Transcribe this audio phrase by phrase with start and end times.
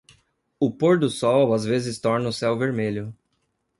[0.59, 3.13] O pôr-do-sol às vezes torna o céu vermelho.